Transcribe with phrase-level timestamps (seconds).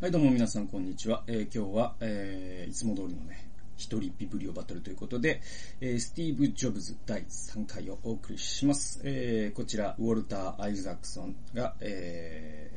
[0.00, 1.24] はい、どうも皆さん、こんにちは。
[1.26, 5.42] えー今日は、えーいつも通りのね、一人ビブリオバトルということで、
[5.82, 9.02] えースティーブ・ジョブズ第3回をお送りします。
[9.04, 12.70] えーこちら、ウォルター・アイザクソンが、え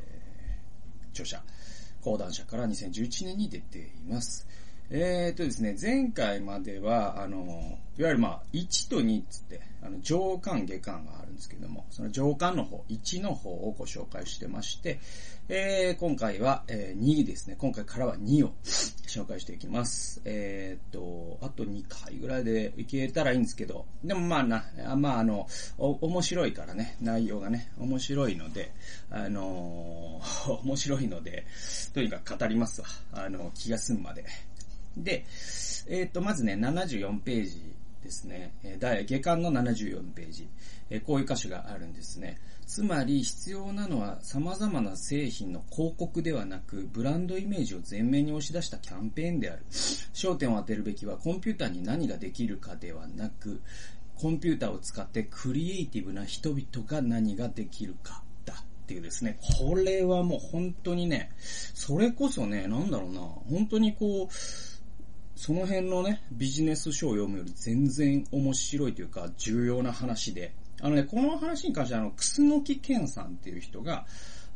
[1.08, 1.42] ー著者、
[2.02, 4.46] 講談社から2011年に出ています。
[4.90, 15.00] えーとですね、前回までは、あの、いわゆるまあ、1と2つって、あの、上巻下巻があるんですけども、その上巻の方、1の方をご紹介してまして、
[15.48, 17.56] えー今回は、えー2ですね。
[17.58, 18.52] 今回からは2を
[19.08, 20.20] 紹介していきます。
[20.24, 25.46] えーと、あと2回ぐらいでいけたらいいんですけど、でもまあな、あまああの、
[25.78, 28.72] お面白いからね、内容がね、面白いので、
[29.10, 31.46] あのー 面白いので、
[31.94, 32.86] とにかく語りますわ。
[33.12, 34.24] あの、気が済むまで。
[34.96, 35.24] で、
[35.88, 38.52] えーっと、まずね、74ページですね。
[38.62, 40.48] え第下巻の74ページ。
[40.90, 42.38] えこういう歌詞があるんですね。
[42.66, 49.62] つまり必要なのは様々な製品の広告ではなく、ブランドイメージを前面に押し出したキャンペーンである。
[49.70, 53.60] 焦点を当てるべきはコンピューターに何ができるかではなく、
[54.16, 59.38] コンピューターを使ってクリエイティブな人々が何ができるかだっていうですね。
[59.58, 64.34] これはもう本当にね、それこそね、なんだろうな、本当にこう、
[65.36, 74.06] その辺のね、ビジネス書を読むより全然面白いというか、重要な話で、あのね、この話に関しては、あの、楠木健さんっていう人が、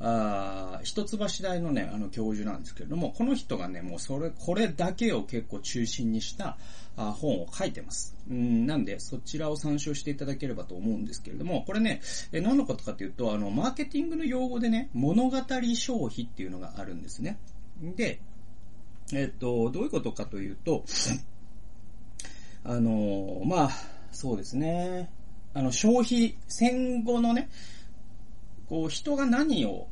[0.01, 6.57] あー一橋大のね、あの、教授なんですけれども、この人がね、もうそれ、これだけを結構中心にした、
[6.97, 8.17] あ本を書いてます。
[8.29, 12.01] うん、なんで、そちらを参照していただければと思うんですけれども、これね、
[12.33, 17.39] え何のことかというと、あの、マーケティングの用語でね、物語消費っていうのがあるんですね。
[17.81, 18.21] で、
[19.15, 20.85] えっと、どういうことかというと、
[22.65, 23.71] あの、まあ、
[24.13, 25.11] そうですね。
[25.55, 27.49] あの、消費、戦後のね、
[28.69, 29.89] こう、人が何を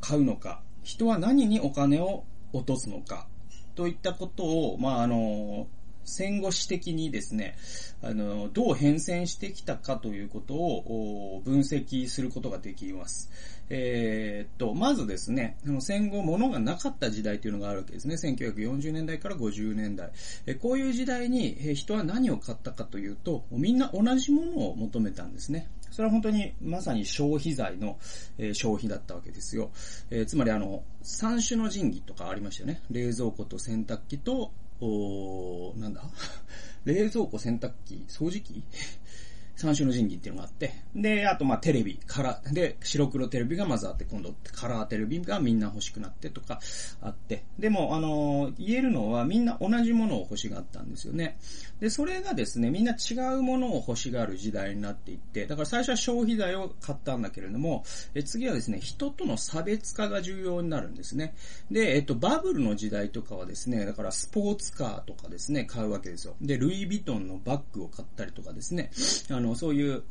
[0.00, 3.26] 買うのか、人は何にお金を落とすのか、
[3.74, 5.66] といったことを、まあ、あの、
[6.04, 7.56] 戦後史的にですね、
[8.02, 13.30] あの、どう変遷してきたかということを分析することができます。
[13.68, 18.16] えーっと、まずですね、戦後物がなかった時代というのがあるわけですね。
[18.16, 20.10] 1940年代から50年代。
[20.46, 25.68] えこういう時代に人は何を買ったかというと、みんな同じものを求めたんですね。
[25.90, 27.98] それは本当にまさに消費財の、
[28.38, 29.70] え消費だったわけですよ。
[30.10, 32.82] えーつまりあの、三種の神器とかありましたよね。
[32.90, 36.02] 冷蔵庫と洗濯機と、おーなんだ？
[36.84, 38.62] 冷蔵庫、洗濯機、掃除機？
[39.60, 46.60] 三種の神器っていうのがあって、で、あとまあテレビ、カラー、で、白黒テレビがまずあって、今度カラーテレビがみんな欲しくなってとか
[47.02, 51.38] あって、でも、あの言えるのはみんな同じものを欲しがったんですよね。
[51.78, 57.84] で、それがですね、みんな違うものを欲しがる時代になっていって、だから最初は消費財を買ったんだけれども、
[58.14, 61.34] え次はですね、人との差別化が重要になるんですね。
[61.70, 66.34] で、えっと、バブルの時代とかはですね、だからスポーツカーとかですね、買うわけですよ。
[66.40, 68.90] で、ルイ・ヴィトンのバッグを買ったりとかですね、
[69.30, 70.02] あの、そういう、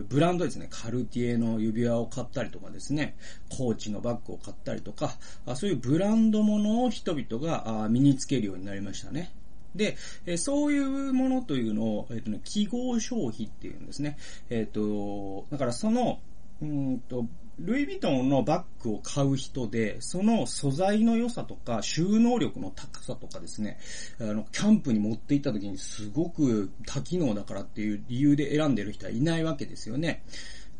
[0.00, 3.16] うブランドですね、カルティエの指輪を買ったりとかですね、
[3.48, 5.16] コーチのバッグを買ったりとか、
[5.46, 9.32] あそういうブランドものを人々が身につけるようになりましたね。
[9.74, 14.18] で、えそういうものというのを、えっ、とね、記号消費っていうんですね。
[14.48, 16.20] えっ、と、だからその、
[16.60, 17.26] うんと、
[17.60, 23.78] ルイ・ヴィトンのバッグを買う人で、その素材の良さとか収納力の高さとかですね、
[24.20, 30.22] あの、キャンプに持って行った時にすごく多機能だからっていう理由で選んでる人はいないわけですよね。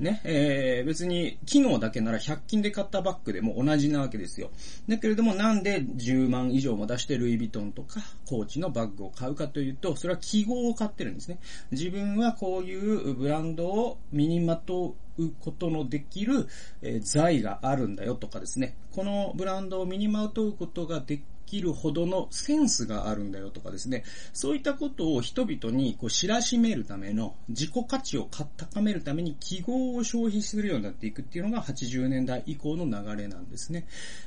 [0.00, 4.50] ね、えー、別に機能だけなら100均で買ったバッグでも同じなわけですよ。
[4.88, 11.38] だけれどもなんで10万以上も出してルイ・ヴィトンとかコーチのバッグを買うかというと、それは記号を買ってるんですね。
[11.70, 14.94] 自分はこういうブランドを身にまとう
[15.28, 16.48] ことのできる、
[16.82, 18.76] え財があるんだよとかですね。
[18.92, 24.04] このブランドを身にまとうことができるほどのセンスがあるんだよとかですね。
[24.32, 33.86] そういったことを人々にこう知らしめるための自己価値を高めるために記号を消費するようになっていくっていうのが80年代以降の流れなんですね。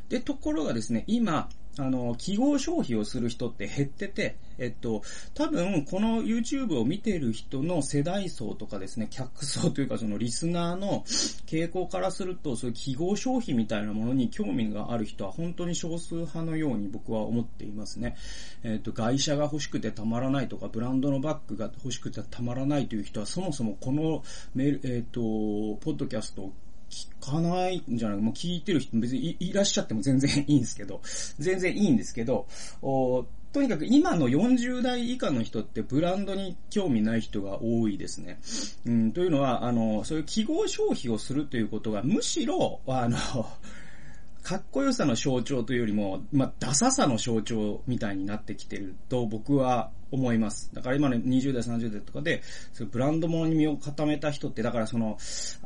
[0.10, 5.02] で、ところがですね、今、あの、記号消費をする人って減ってて、えっと、
[5.34, 11.04] 多分、この YouTube を見ている人の世代層とかですね、客層というかそのリスナーの
[11.48, 18.16] 傾向からすると、そういう記号消費みたいなものに興味がある人は本当に少数派のように僕は思っていますね。
[18.64, 24.24] えっと、外車が欲しくてたまらないとか、ブランドのバッグが欲しくてたまらないという人は、そもそもこの
[24.54, 26.54] メール、えっと、ポッドキャストを
[26.94, 31.02] 聞かないんじゃないもう聞いてる人別にいらっしゃっても全然いいんですけど、
[31.40, 32.48] 全然いいんですけど、
[32.82, 38.40] おとにかく今の40代以下の人ってブランドに興味ない人が多いですね。
[38.86, 43.18] うん、というのは、あの、そういう記号消費をするということがむしろ、あの、
[44.42, 50.70] かっこよさの象徴というよりも、まあ、ダサさの象徴みたいになってきてると僕は思います。
[50.74, 52.42] だから今の20代、30代とかで、
[52.74, 55.18] そブランド物に身を固めた人って、だからその、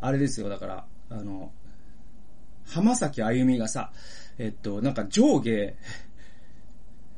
[0.02, 1.52] あれですよ、だから、あの、
[2.66, 3.92] 浜崎あゆみがさ、
[4.38, 5.76] えっと、なんか上下、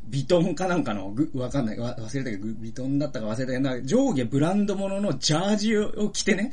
[0.10, 6.52] ビトンかなんかの、ぐ、わかんない、わ、忘れたけど、ビトンだったか忘れたけど、上下ブランド物ののジャージを着てね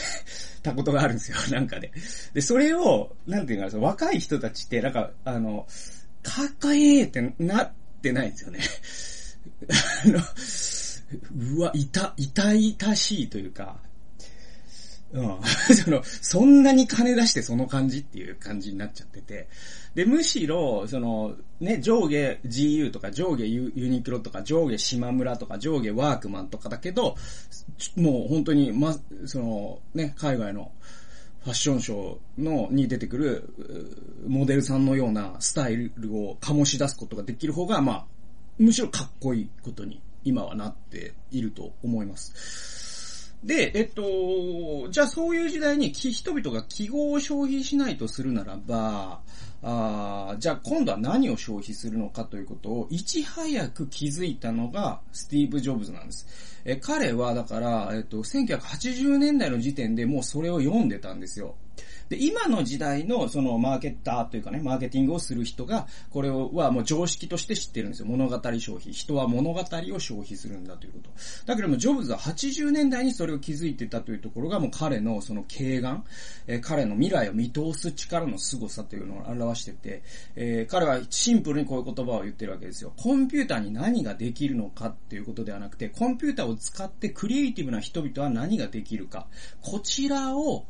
[0.62, 1.92] たことがあるんですよ、 なんかで。
[2.32, 5.66] で、それを、なんていうかな、若い人たちって、なんか、あの、
[6.22, 7.72] かっこいいってなっ
[8.02, 8.60] てないんですよね。
[10.04, 10.20] あの、
[11.56, 13.78] うわ、いた、痛々しいというか、
[15.12, 15.38] うん。
[15.74, 19.48] その、そんなに金出してその感じっていう感じになっちゃってて。
[19.94, 27.16] で、むしろ、その、ね、上下 GU とか上下ユニクロとか上下島村とか上下ワークマンとかだけど、
[27.96, 30.72] もう本当に、ま、その、ね、海外の
[31.44, 33.54] ファッションショーの、に出てくる、
[34.26, 38.06] モデルさんのようなスタイルを醸し出すことができる方が、まあ、
[38.58, 42.75] むしろかっこいいことに今はなっていると思います。
[43.44, 49.20] で、えっと、じゃあそういう時代に人々が記号を消費しないとするならば、
[49.62, 56.26] あじゃあ今度は何を消費するのかということをいち早く気づいたのがスティーブ・ジョブズなんです。
[56.64, 61.54] え彼はだから、えっと、1980年代の時点でもうそれを読んでたんですよ。
[62.08, 68.06] で、今の時代のそのマーケッターというかね、マーケティングをする人が、これはもう常識として知ってるんですよ。
[68.06, 68.92] 物語消費。
[68.92, 69.64] 人は物語を
[69.98, 71.10] 消費するんだということ。
[71.46, 76.04] だけども、ジョブズは80年代にそれを気づいてたというところが、もう彼のその軽眼、
[76.46, 80.02] えー、彼の未来を見通す力の凄さというのを表してて、
[80.36, 82.92] えー、彼はシンプルにこういう言葉を言ってるわけですよ。
[82.96, 89.26] コンピューターに何ができるのかっていうことではなくて、コンピューターを使ってクリエイティブな人々は何ができるか。
[89.60, 90.66] こちらを、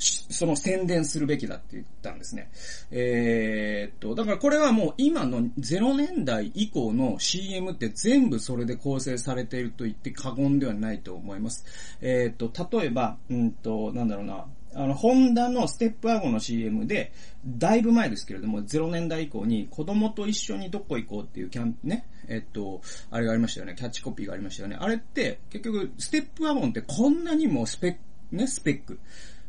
[0.00, 2.50] その宣伝するべきだって言ったんですね。
[2.90, 11.64] えー、っと、だからこれはもう今の0年代以降の CM って全部それで構成されていると言って過言ではないと思います。
[12.00, 17.12] えー、っと、例えば、うんと、なんだろうな、あの、ホンダのステップワゴンの CM で、
[17.44, 22.80] だいぶ前ですけれども、0年代以降に子供と一緒にどこ行こうっていうキャンね、えっと、
[23.10, 24.76] あれがありましたよね、キャッチコピーがありましたよね。
[24.78, 29.00] あれって、結局、ステップワゴンってこんなにもスペック、ね、スペック。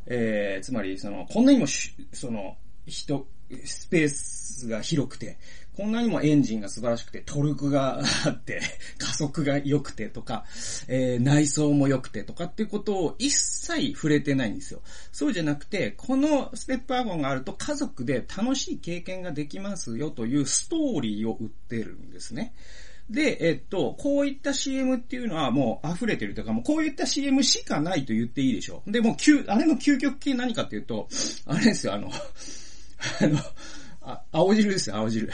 [0.06, 1.66] えー、つまり、その、こんなにも
[2.12, 3.28] その、人、
[3.66, 5.38] スペースが広くて、
[5.76, 8.62] こんなにもエンジンが素晴らしくて、トルクがあって、
[9.00, 10.46] 加速が良くてとか、
[10.88, 14.82] えー、内装も良くてとかっていうことを一切触れてないんですよ。
[15.12, 22.54] そうじゃなくて、このステップワゴンがあると家族で楽しい経験ができますよというストーリーを売ってるんですね。
[23.12, 28.92] で、えっと、こういった CM っていうのはもう溢れてるというか、もうこういった CM しかないと言っていいでしょう。
[28.92, 29.16] で、もう、
[29.48, 31.08] あれの究極系何かっていうと、
[31.46, 32.10] あれですよ、あの、
[33.20, 33.40] あの、
[34.04, 35.30] あ、青汁ですよ、青汁。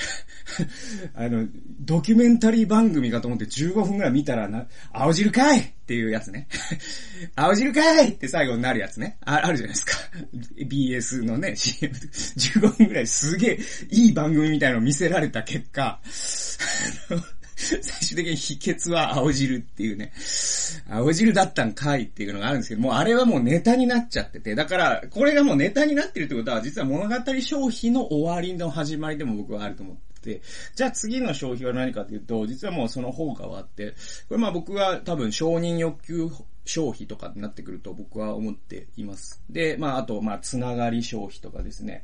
[1.15, 1.47] あの、
[1.79, 6.47] ドキュメンタリー番組かと思って15分くらい見たらな、青汁かいっていうやつね。
[7.35, 9.17] 青汁かいって最後になるやつね。
[9.21, 9.93] ああるじゃないですか。
[10.57, 13.59] BS のね、CM15 分くらいすげえ
[13.89, 16.01] いい番組みたいのを見せられた結果、
[17.57, 20.13] 最終的に秘訣は青汁っていうね、
[20.89, 30.41] 青汁だったんかいっていうのがあるんですけど、もうあれはもうネタになっちゃってて、だから、これがもうネタになってるってことは、実は物語消費の終わりの始まりでも僕はあると思ってて、
[30.75, 33.95] じゃあ次の消費は何かっていうと、実はもうその方が終わって、
[34.29, 36.29] これまあ僕は多分承認欲求
[36.67, 39.41] 消費とかになってくると僕は思っています。
[39.49, 42.03] で、まああと、まあつながり消費とかですね。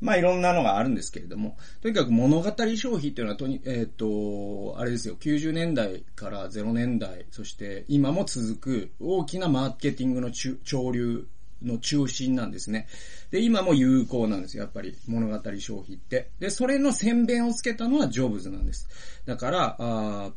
[0.00, 11.26] まあいろんなのがあるんですけれども、とにかく物語消費っていうのはとに、えっ、ー、と、あれですよ、90年代から0年代、そして今も続く大きなマーケティングの潮流
[11.62, 12.86] の中心なんですね。
[13.30, 16.30] で、今も有効なんですよ、やっぱり物語消費って。
[16.38, 18.88] で、それの宣伝をつけたのはジョブズなんです。
[19.24, 20.32] だから、あ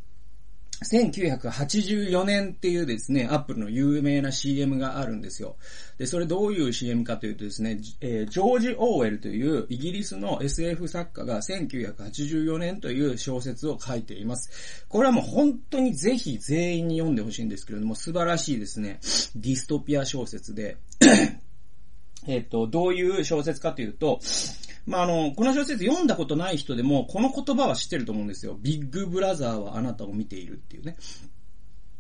[0.86, 5.56] 1984年っていうですね、アップルの有名な CM があるんですよ。
[5.98, 14.86] で、それどういう CM かというとですね、えー、ジョージ・オーウェルというイギリスの SF 作家が1984年という小説を書いています。
[14.88, 19.00] これはもう本当にぜひ全員に読んでほしいんですけれども、素晴らしいですね、
[19.36, 20.78] ディストピア小説で、
[22.26, 24.20] えっと、どういう小説かというと、
[24.86, 28.58] まあ、あの、この小説読んだことない人でも、この言葉は知ってると思うんですよ。
[28.60, 30.96] ビッグブラザーはあなたを見ているっていうね。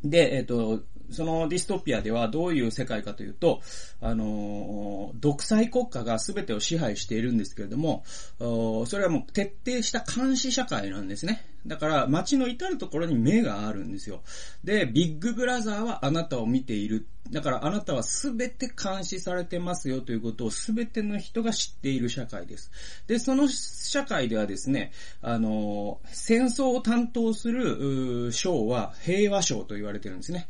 [0.04, 0.82] で、えっ、と、
[1.12, 3.62] そのディストピアではどういう世界かというと、
[4.02, 8.04] あの、独裁国家が全てを支配しているんですけれども、
[8.40, 11.46] それはもう徹底した監視社会なんですね。
[11.68, 14.22] だから街の至るところに目があるんですよ。
[14.64, 17.08] で、ビッグブラザーはあなたを見ている。
[17.30, 22.72] だからあなたは全て監視されてますよということを全ての人が知っている社会です。
[23.08, 30.48] で、その社会ではですね、あの、戦争を担当する省は平和省と言われてるんですね。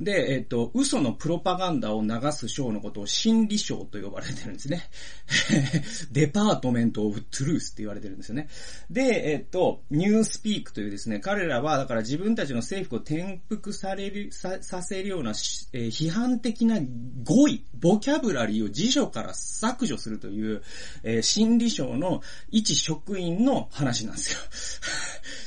[0.00, 4.88] で、えっ、と、嘘のプロパガンダを流す省のことを真理省と呼ばれてるんですね。
[6.10, 8.48] Department of Truth って言われてるんですよね。
[8.90, 16.80] で、えっ、と、 Newspeak というですね、彼らは、だから自分たちの政府を転覆される、さ、させるような、えー、批判的な
[17.22, 20.62] 語彙、ボキャブラリーを辞書から削除するという、
[21.02, 24.38] えー、心理章の一職員の話なんですよ。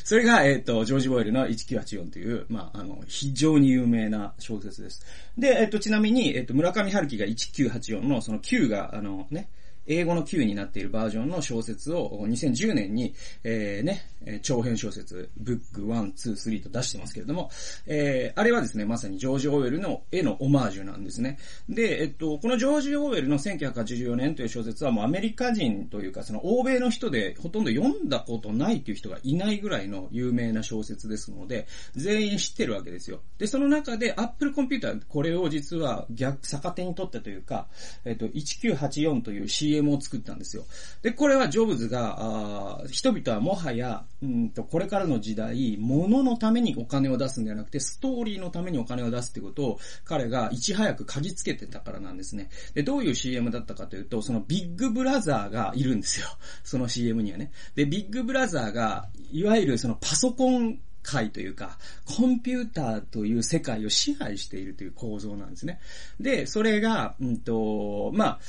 [0.05, 5.05] それが、えっ、ー、と、ジョージ・ボイルの1984という、まあ、あの、非常に有名な小説です。
[5.37, 9.47] で、えっ、と、ちなみに、えっ、と、村上春樹が1984の、その9が、あのね、
[9.87, 13.13] 英語の Q になっているバージョンの小説を2010年に、
[13.43, 17.49] えー、ね、長編小説、ブック1、2、3と出してますけれども、
[17.85, 21.37] えー、あれはですね、まさにジョージ・オーウェルの絵のオマージュなんですね。
[21.67, 33.19] で、えっと、このジョージ・オーウェルの1984年という小説はもうアメリカ人というか、その欧米の人でほとんど読んだことないという人がいないぐらいの有名な小説ですので、全員知ってるわけですよ。
[33.37, 37.67] で、その中で Apple コンピューター、これを実は逆、逆手に取ったというか、
[38.05, 40.65] えっと、1984という CM CM を作ったんですよ。
[41.01, 52.49] で、これはジョブズが、あ人々はもはや、うんと、これからの時代、物のためにお金を出すんではなくて、ストーリーのためにお金を出すってことを、彼がいち早く嗅ぎつけてたからなんですね。
[52.73, 56.27] で、どういう CM だったかというと、そのビッグブラザーがいるんですよ。
[56.63, 57.51] その CM にはね。
[57.75, 65.79] で、ビッグブラザーが、いわゆるそのパソコン界というか、コンピューターという世界を支配しているという構造なんですね。
[66.19, 68.39] で、それが、うんと、まあ、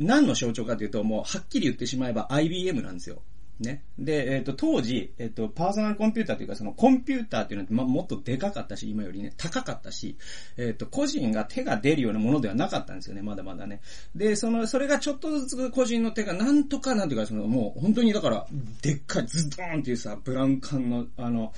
[0.00, 3.22] 何の象徴かというと、もう、はっきり言ってしまえば IBM なんですよ。
[3.60, 3.84] ね。
[3.98, 10.16] で、えっ、ー、と、当時、えっ、ー、と、パーソナルコンピューターというか、そのコンピューターっていうのは、ま、もっとでかかったし、今よりね、高かったし、
[10.56, 13.80] えっ、ー、と、個人が手が出るようなものではなかったんですよね、まだまだね。
[14.14, 18.46] で、その、それがちょっとずつ個人の手がなんとか、なんていうか、その、もう、本当にだから、
[18.82, 21.52] でっかいズドーンっていうさ、ブラウン管の、あの、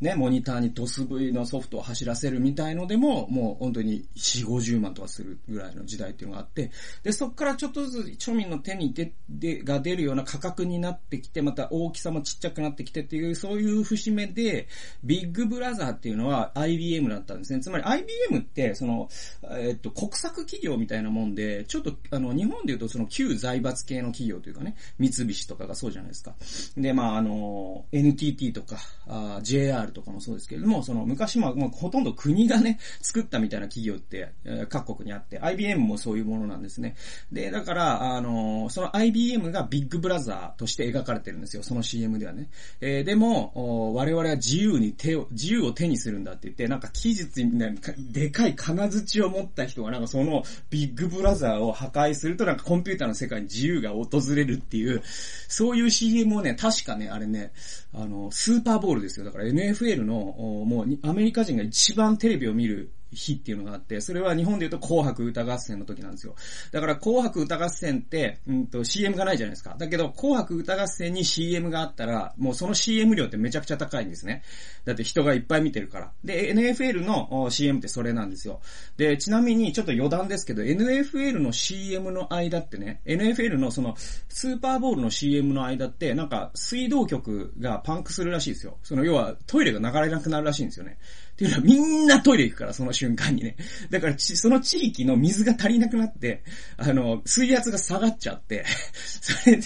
[0.00, 6.70] ね、モニターにドス V のソフトを走らせるみたいのでも、もう本当に4、50万とかするぐらいの時代っていうのがあって、
[7.02, 14.68] で、そこからちょっとずつ庶民の手にで、で、が出るような価格になってきて、また大きさもちっちゃくなってきてっていう、そういう節目で、
[15.02, 17.60] ビッグブラザーっていうのは IBM だったんですね。
[17.60, 19.08] つまり IBM って、その、
[19.50, 26.34] えっと、国策企業みたいなもんで、ちょっと、あの、日本で言うとその旧財閥系の企業というかね、三菱とかがそうじゃないですか。
[26.76, 29.40] で、まあ、あの、NTT とか、あ
[29.88, 34.32] JR とかもそうですけれども、その昔ももうほとんど国がね、 作ったみたいな企業って、
[34.68, 36.96] 各国にあって、IBM もそういうものなんですね。
[37.32, 42.48] で、だから、あの、その IBM がビッグブラザーとして描かれてるんですよ、その CM ではね。
[42.80, 55.02] えー、でも、我々は自由に手を、自由を手にするんだって言って、なんか期日に、ね、でかい金槌を持った人がなんかそのビッグブラザーを破壊するとなんかコンピューターの世界に自由が訪れるっていう、
[55.48, 57.52] そういう CM をね、確かね、あれね、
[57.94, 59.26] あの、スーパーボールですよ。
[59.26, 66.34] だから NFL のもうアメリカ人が一番テレビを見る日っていうのがあって、それは日本で言うと紅白歌合戦の時なんですよ。
[66.72, 69.76] だから紅白歌合戦って、うんと CM がないじゃないですか。
[69.78, 74.42] だけど紅白歌合戦に CM があったら、もうその CM 量ってめちゃくちゃ高いんですね。
[74.84, 76.12] だって人がいっぱい見てるから。
[76.24, 78.60] で、NFL の CM ってそれなんですよ。
[78.96, 83.94] で、ちなみにちょっと余談ですけど、NFL の CM の間ってね、NFL のその
[84.28, 88.78] スーパーボールの CM の間って、なんか水道局がパンクするらしいですよ。
[88.82, 90.98] その要はトイレが流れなくなるらしいんですよね。
[91.38, 93.54] っていうのはみんなトイレ行くから、その瞬間にね。
[93.90, 96.42] だからその地域の水が足りなくなって、
[96.76, 99.62] あの、水圧が下がっちゃって、それで、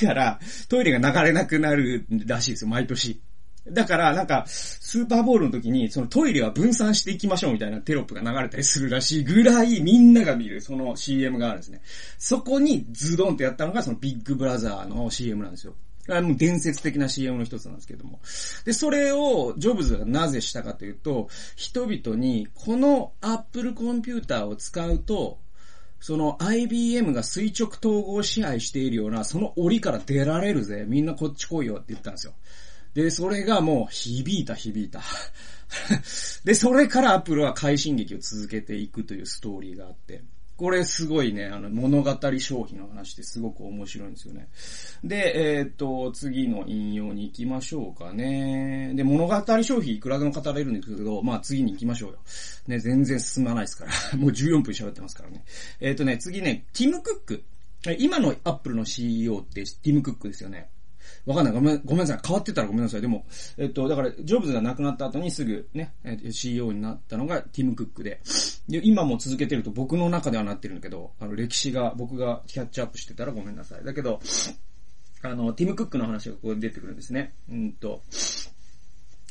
[0.00, 3.20] だから、トイレが流れなくなるらしいですよ、毎年。
[3.70, 11.82] だから、なんか、スーパーボールの時に、そのトイレは分散していきましょうみたいなテロップが流れたりするらしいぐらい、みんなが見る、その CM があるんですね。
[12.16, 15.74] そこにズドンってやったのが、そのビッグブラザーの CM なんですよ。
[16.10, 18.20] あもう伝説的な CM の一つなんですけども。
[18.64, 25.38] で、それをジョブズがなぜしたかというと、人々にこの Apple コンピューターを使うと、
[26.00, 30.84] その IBM が垂直統合支配しているような、その檻から出られるぜ。
[30.86, 32.34] みんなこっち来いよって言ったんですよ。
[32.92, 35.00] で、それがもう響いた響いた。
[36.44, 40.22] で、それから Apple は快進撃を続けていくというストーリーがあって。
[40.56, 44.48] これすごいね、あの、物語消費の話ですごく面白いんですよね。
[45.02, 48.92] で、えっ、と、次の引用に行きましょうかね。
[48.94, 52.18] で、物語消費いくらでも語れるんですけど、まあ次に行きましょうよ。
[52.68, 53.92] ね、全然進まないですから。
[54.16, 55.44] もう14分喋ってますからね。
[55.80, 57.44] えっ、とね、次ね、ティム・クック。
[57.98, 60.70] 今のアップルの CEO ってティム・クックですよね。
[61.26, 61.54] わかんない。
[61.54, 62.18] ごめん、ごめんなさい。
[62.24, 63.00] 変わってたらごめんなさい。
[63.00, 63.24] でも、
[63.56, 65.94] えっと、だから、ジョブズが亡くなった後にすぐね、
[66.30, 68.20] CEO になったのがティム・クックで、
[68.68, 73.84] で、今も続けてると僕の中ではなってるんだけど、あの、歴史が、僕がキャッチアップしてたらごめんなさい。
[73.84, 74.20] だけど、
[75.22, 77.34] あの、ティム・クックの話がここで出てくるんですね。
[77.50, 78.02] うんと、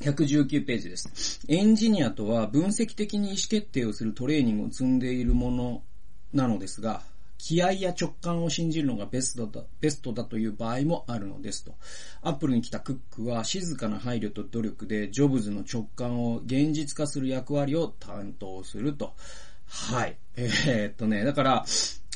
[0.01, 1.41] 119ページです。
[1.47, 5.83] エンジニアとは分析的に意思決定をするトレーニングを積んでいるもの
[6.33, 7.03] なのですが、
[7.45, 11.75] 気合や直感を信じるのがベストだ、ベストだという場合もあるのですと。
[12.21, 19.13] アップルに来たクックは静かな配慮と努力でジョブズの直感を現実化する役割を担当すると。
[19.67, 20.15] はい。
[20.37, 21.65] えー、っとね、だから、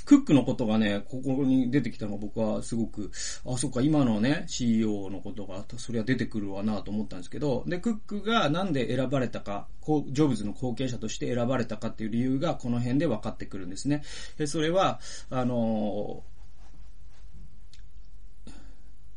[0.08, 3.12] クックのことがね、ここに出てきたのが僕はすごく、
[3.46, 14.02] あ、そっか、今のね、CEO のことが、そりゃ出てくるわなと思ったんですけど、で、クックがなんで選ばれたか、ジョブズの後継者として選ばれたかっていう理由がこの辺で分かってくるんですね。
[14.38, 16.24] で、それは、あの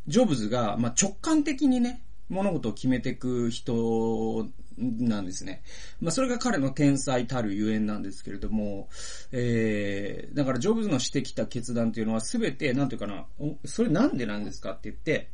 [0.08, 4.48] ジョブズが、まあ、直感的にね、物事を決めていく人
[4.80, 5.62] なんですね。
[6.00, 8.88] まあ、それが彼の天才たるゆえんなんですけれども、
[9.32, 13.26] えー、だからジョブズのしてきた決断っていうのはすべて、なんていうかな、
[13.64, 15.28] それなんでなんですかって言って、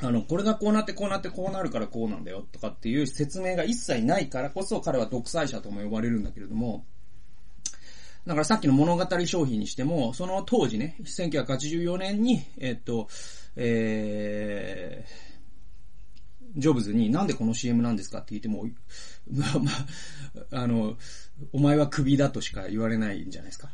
[0.00, 6.84] あの、これがこうなってこうなってこうなるからこうなんだよとかっていう説明が一切ないからこそ彼は独裁者とも呼ばれるんだけれども、
[8.26, 13.08] だからさっきの物語商品にしても、その当時ね、1984年に、えっと、
[13.54, 15.33] えー、
[16.56, 18.64] ジョブズになんでこの CM なんですかって聞いても、
[19.30, 19.70] まあま
[20.52, 20.96] あ、あの、
[21.52, 23.70] お前はクビだとしか言われないんじゃないですか。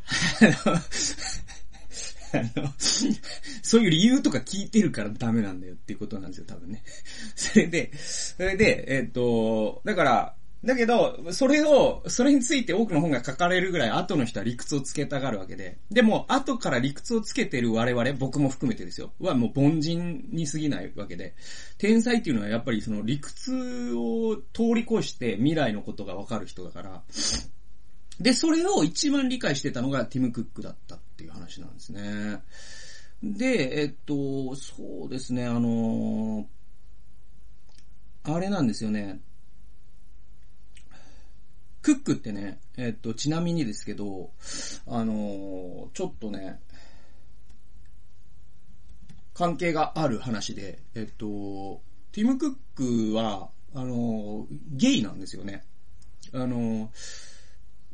[3.62, 6.82] そういう理由とか聞いてるからダメなんだよっていうことなんですよ、多分ね。
[7.34, 15.78] それで、それで、えっ、と、だから、だけど、それを、それについて多くの本が書かれるぐらい後の人は理屈をつけたがるわけで。
[15.90, 19.12] でも、後から理屈をつけてる我々、僕も含めてですよ。
[19.20, 21.34] はもう凡人に過ぎないわけで。
[21.78, 27.02] 天才っていうのはやっぱりその理屈を通り越して未来のことがわかる人だから。
[28.20, 32.42] で、それを一番理解してたのがティム・クックだったっていう話なんですね。
[33.22, 36.46] で、えっと、そうですね、あの
[38.24, 39.20] あれなんですよね。
[41.82, 44.30] クックってね、えっと、ちなみにですけど、
[44.86, 46.60] あのちょっとね、
[49.34, 51.80] 関係がある話で、えっと、
[52.12, 55.64] ティム・クックは、あのゲイなんですよね。
[56.32, 56.90] あの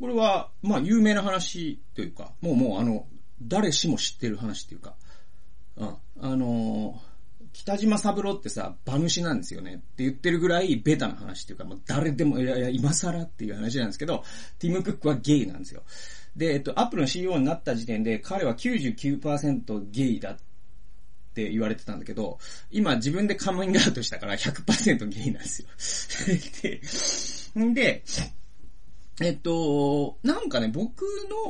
[0.01, 3.07] これは、まあ、有名な話というか、もうもうあの、
[3.43, 4.95] 誰しも知ってる話っていうか、
[5.77, 7.01] うん、あの
[7.57, 14.25] 北島三郎ってさ、馬主なんですよねって言ってるぐらいベタな話っていうか、もう誰でも、いやいや、今更っていう話なんですけど、
[14.59, 15.83] ティム・クックはゲイなんですよ。
[16.37, 20.37] で、えっと、アップルの CEO になった時点で、彼は99%ゲイだっ
[21.33, 22.39] て言われてたんだけど、
[22.71, 25.69] 今自分でカムイングアウトしたから100%ゲイなんですよ。
[27.73, 28.05] で、で、
[29.23, 31.07] えっと、なんかね、僕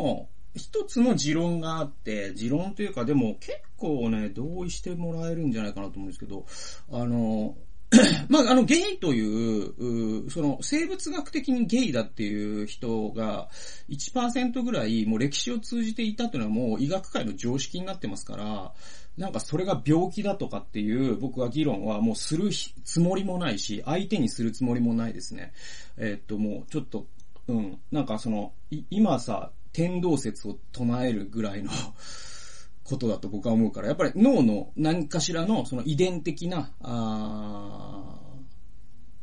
[0.07, 6.47] の一つの持論があって、持論というか、でも結構ね、同意してもらえるんじゃないかなと思うんですけど、
[6.91, 7.57] あの、
[8.29, 13.49] まあ、あの、ゲイという、その、生物学的にゲイだっていう人が
[13.89, 18.73] 1%ぐらい、もう歴史を通じていたというのはもう医学界の常識になってますから、
[19.17, 22.51] なんかそれが病気だとかっていう僕は議論はもうする
[22.85, 25.53] つもりもないし、相手にするつもりもないですね。
[25.97, 27.07] えー、っと、もうちょっと、
[27.49, 28.53] うん、なんかその、
[28.91, 31.71] 今さ、天動説を唱えるぐらいの
[32.83, 38.15] ことだと僕は思うから、やっぱり脳の何かしらのその遺伝的な、あ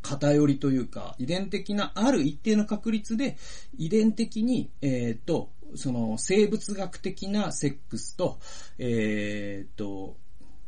[0.03, 3.35] 偏りというか、遺伝的なある一定の確率で、
[3.79, 4.87] 遺伝的に、え
[5.19, 8.37] っ、ー、と、その生物学的なセックスと、
[8.77, 10.17] えっ、ー、と、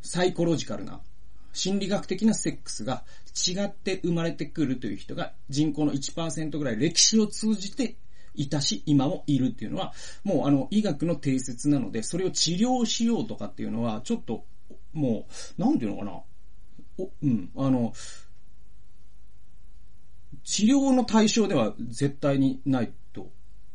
[0.02, 1.00] サイコロジカルな、
[1.52, 3.04] 心理学的なセックスが
[3.46, 7.96] 違って生まれてくるという人が人口の1%ぐらい歴史を通じて
[8.36, 9.92] いたし、今もいるっていうのは、
[10.24, 14.44] もうあの、医学の定説なので、それを治療しようとかっていうのは、ちょっと、
[14.92, 15.26] も
[15.58, 16.12] う、なんていうのかな。
[16.98, 17.92] お、うん、あの、
[20.44, 23.30] 治療の対象では絶対にないと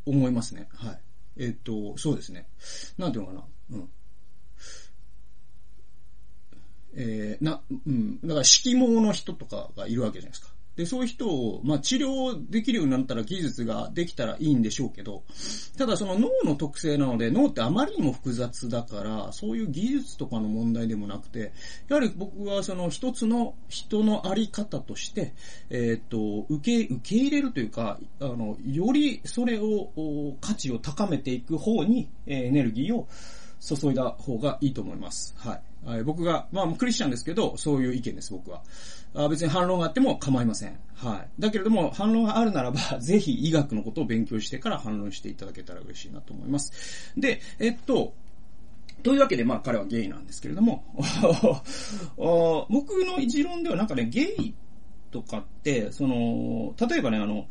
[0.06, 0.68] 思いますね。
[0.74, 1.00] はい。
[1.36, 2.46] えっと、そうですね。
[2.98, 3.44] なんていうのかな。
[3.72, 3.88] うん。
[6.94, 8.20] えー、な、うん。
[8.20, 10.52] だから、色盲の人とかがいるわけじゃないですか。
[10.76, 15.22] で、そういう人を、まあ、治療できるようになったら技術ができたらいいんでしょうけど、
[15.76, 21.52] ただその脳の特性なので、脳ってあまりにも複雑だから、そういう技術とかの問題でもなくて、
[21.88, 25.34] やはり僕はその一つの人のあり方として、
[25.68, 33.08] えっ、と、受け、受け入れるというか、あの、よりそれを、価値を高めていく方に、えエネルギーを
[33.60, 35.34] 注いだ方がいいと思います。
[35.36, 35.71] はい。
[35.84, 38.62] はい、僕が、まあ、クリスチャンですけど、そういう意見です、僕は。
[39.14, 40.78] あ別に反論があっても構いません。
[40.94, 41.28] はい。
[41.40, 46.72] だけれども、反論があるならば、 ぜひ医学のことを勉強してから反論していただけたら嬉しいなと思います。
[47.16, 48.14] で、えっと、
[49.02, 50.84] というわけで、まあ彼はゲイなんですけれども、
[52.70, 54.54] 僕の一論ではなんかね、ゲイ
[55.10, 57.46] とかって、その、例えばね、あの、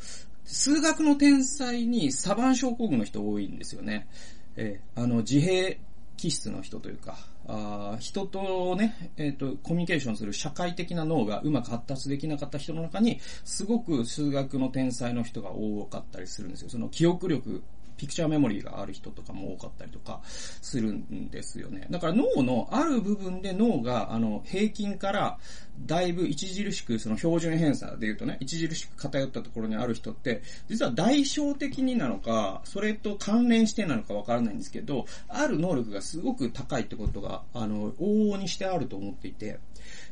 [0.45, 4.07] 数学の天才にサバン症候群の人多いんですよね。
[4.55, 5.75] えー、あの、自閉
[6.21, 16.69] 気質の人というか、あ人とね、えっ、ー、と、コミュニケーションする社会的な脳がうまく発達できなかった人の中に、すごく数学の天才の人が多かったりするんですよ。
[16.69, 17.63] その記憶力
[17.97, 21.87] ピクチャーメモリーがある人とかも多かったりとかするんですよね。
[21.89, 25.39] だから脳のある部分で脳が、あの、平均から
[25.79, 39.59] だいぶ著しくその標準偏差で言うとね、著しく偏ったところにある人って、実は代償的になのか、それと関連してなのかわからないんですけど、ある能力がすごく高いってことが、あの、往々にしてあると思っていて、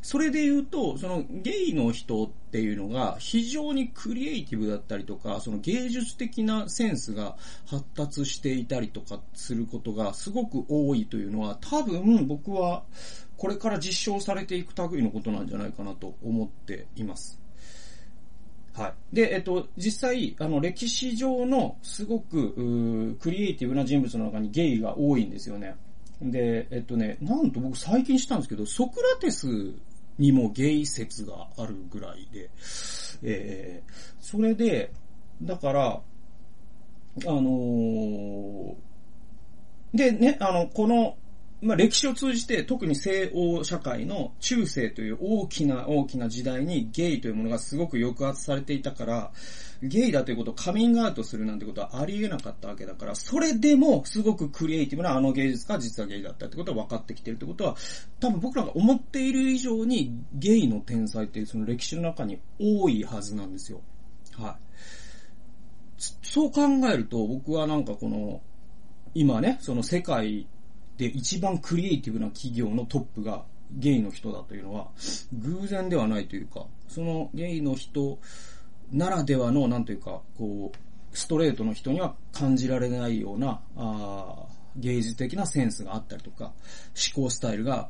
[0.02, 12.84] それで言うと、そのゲイの人っていうのが非常にクリエイティブだったりとか、その芸術的なセンスが発達していたりとかすることがすごく多いというのは、多分僕は
[13.40, 17.40] これから実証されていく類のことなんじゃないかなと思っています。
[18.74, 19.16] はい。
[19.16, 25.76] で、えっと、実際、あの、歴史上のすごく、クリエイティブな人物の中にゲイが多いんですよね。
[26.22, 29.48] で、えっとね、なんと僕最近知ったんですけど、ソクラテス
[30.18, 32.50] にもゲイ説があるぐらいで、
[33.24, 34.92] えー、それで、
[35.42, 36.02] だから、あ
[37.26, 38.76] のー、
[39.94, 41.16] でね、あの、この、
[41.62, 49.32] まあ、歴史を通じて特に西欧社会の中世という大きな大きな時代にゲイというものがすごく抑圧されていたから、
[49.82, 57.76] ゲイだということをカミングアウトするなんてことはありえなかったわけだから、それでもすごくクリエイティブなあの芸術家実はゲイだったってことは分かってきてるってことは、
[58.20, 63.82] 多分僕らが思っている以上にゲイの天才っていうその歴史の中に多いはずなんですよ。
[64.38, 64.56] はい。
[66.22, 68.42] そう考えると僕はなんかこの、
[69.14, 70.48] 今ね、その世界
[71.00, 74.90] で一番クリエイティブな企業のトップがゲイの人だというのは、
[75.32, 78.20] 偶然ではないというか、そのゲイの人
[78.92, 86.52] ならではの、なんというか、こう、ストレートの人には感じられないような、あ芸術的なセンスがあったりとか、
[87.16, 87.90] 思考スタイルが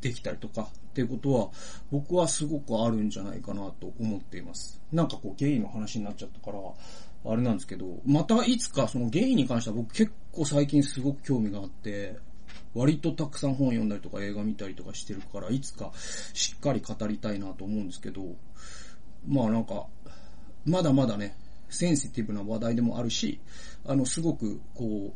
[0.00, 1.50] できたりとか、っていうことは、
[1.90, 4.80] 僕はすごくあるんじゃないかなと思っています。
[4.90, 6.58] なんかこう、ゲイの話になっちゃったから、
[7.30, 12.16] あれなんですけど、またいつかそのゲイに関しては僕結構最近すごく興味があって、
[12.74, 15.92] 割とたくさん本読んだりとか映画見たりとかしてるから、いつか
[16.32, 18.22] しっかり語りたいなと思うんですけど、
[19.26, 19.86] まあなんか、
[20.64, 21.36] まだまだね、
[21.70, 23.40] センシティブな話題でもあるし、
[23.86, 25.14] あの、すごく、こ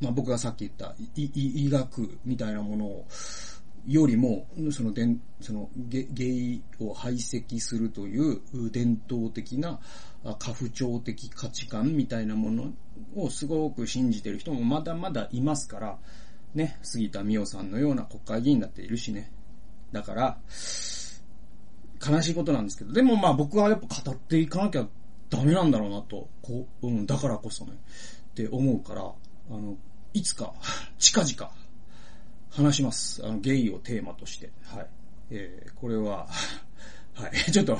[0.00, 3.06] う、まあ僕がさっき言った医学みたいなものを、
[3.86, 9.78] よりも、その伝、そのゲ、ゲイを排斥するという伝統的な、
[10.24, 12.72] 家父長的価値観みたいなもの
[13.14, 15.98] をすごく信じてる人もまだまだいますから、
[16.54, 19.30] ね、杉田美代さんのような国会議員だっているしね。
[19.92, 20.38] だから、
[22.06, 24.86] 悲しいことなんですけど、でもまあ僕はやっぱ語っていかなきゃ
[25.30, 29.04] ダメなんだろうなと、こう、うん、だからこそね、って思うから、あ
[29.50, 29.76] の、
[30.12, 30.52] いつか、
[30.98, 31.52] 近々、
[32.50, 33.24] 話します。
[33.24, 34.50] あの、ゲイをテーマとして。
[34.62, 34.86] はい。
[35.30, 36.28] えー、これは、
[37.14, 37.36] はい。
[37.50, 37.76] ちょっと、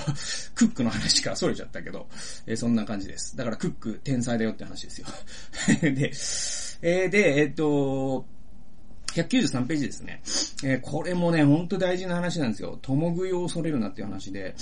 [0.54, 2.08] クックの話から逸れちゃったけど、
[2.46, 3.36] えー、そんな感じです。
[3.36, 5.06] だからクック天才だよって話ですよ。
[5.80, 6.12] で、
[6.82, 8.26] えー、で、えっと、
[9.14, 10.20] 193ページですね。
[10.64, 12.78] えー、これもね、ほんと大事な話なんですよ。
[12.82, 14.54] 共食いを恐れるなっていう話で、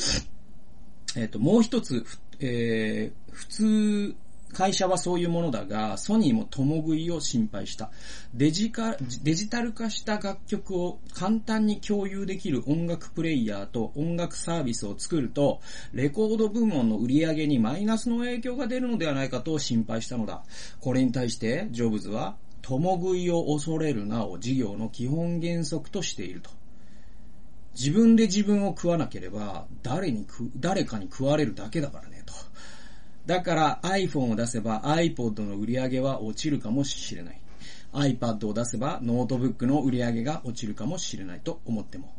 [1.16, 2.04] えっ、ー、と、もう一つ、
[2.40, 4.14] えー、普通、
[4.52, 7.90] 会社はそういうものだが、ソニーも共食いを心配した。
[8.34, 15.60] デジカ、デジタル化した楽曲を簡単に共有できる音楽プレイヤーと音楽サービスを作ると、
[15.94, 20.42] レコード部門の売り上げにマイナスの影響が出るのではないかと心配したのだ。
[20.80, 26.50] これに対して、ジョブズは、共食いを恐れるなを事業の基本原則としていると。
[27.74, 32.34] 自分で自分を食わなければ、誰に食、誰かに食われるだけだからね、と。
[33.26, 37.40] だから iPhone を出せば iPod の売り上げは落ちるかもしれない。
[37.92, 42.14] iPad を出せばノートブックの売り上げが落ちるかもしれないと思っても、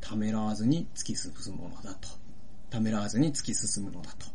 [0.00, 2.08] ためらわずに突き進むものだと
[2.70, 4.26] ためらわずに突き進むのだと。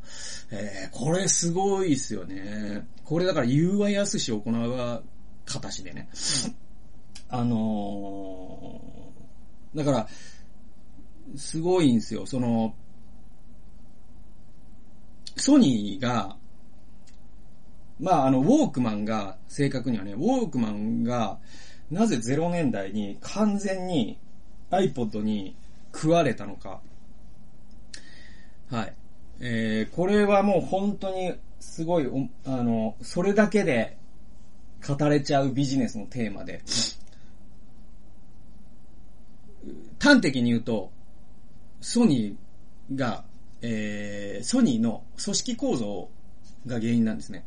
[0.51, 2.85] えー、これすごいですよね。
[3.03, 5.01] これだから言うはやすし行うは
[5.45, 6.09] 難しでね。
[7.29, 10.07] あのー、だから、
[11.35, 12.25] すごいんですよ。
[12.25, 12.75] その、
[15.37, 16.37] ソニーが、
[17.99, 21.39] まあ、あの、ウォークマンが、正確にはね、ウォークマンが、
[21.89, 24.17] なぜ0年代に完全に
[24.71, 25.55] iPod に
[25.93, 26.81] 食われたのか。
[28.69, 28.93] はい。
[29.39, 32.07] えー、これはもう本当にすごい、
[32.45, 33.97] あの、それだけで
[34.87, 36.61] 語れちゃうビジネスのテーマで、
[39.99, 40.91] 端的に言うと、
[41.81, 43.23] ソニーが、
[43.61, 46.09] えー、ソニーの組織構造
[46.67, 47.45] が原因なんですね。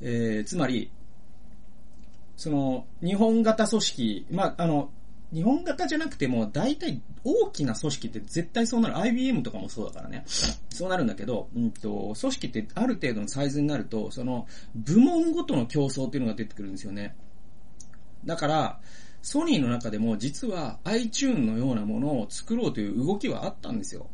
[0.00, 0.90] えー、つまり、
[2.36, 4.90] その、日本型組織、まあ、あの、
[5.32, 8.98] 日本型じゃなくても、大体大きな組織って絶対そうなる。
[8.98, 10.24] IBM とかもそうだからね。
[10.26, 17.16] そうなるんだけど、うんと、組織ってある程度のサイズになると、その、部門ごとの競争っていうのが出てくるんですよね。
[18.24, 18.80] だから、
[19.22, 24.08] ソニーの中でも実は iTune のようなものを作ろうという動きはあったんですよ。